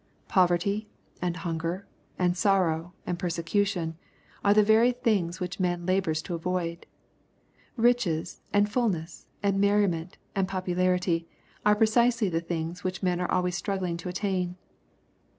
Poverty, 0.27 0.89
and 1.21 1.37
hunger, 1.37 1.85
and 2.17 2.35
sorrow, 2.35 2.93
and 3.05 3.19
perse 3.19 3.35
cution, 3.37 3.97
are 4.43 4.51
the 4.55 4.63
very 4.63 4.93
things 4.93 5.39
which 5.39 5.59
man 5.59 5.85
labors 5.85 6.23
to 6.23 6.33
avoid. 6.33 6.87
Biches, 7.77 8.41
and 8.51 8.67
fulness, 8.67 9.27
and 9.43 9.61
merriment, 9.61 10.17
and 10.35 10.47
popularity, 10.47 11.27
are 11.63 11.75
precisely 11.75 12.29
the 12.29 12.41
things 12.41 12.83
which 12.83 13.03
men 13.03 13.21
are 13.21 13.31
always 13.31 13.53
struggling 13.55 13.95
to 13.97 14.09
attain. 14.09 14.55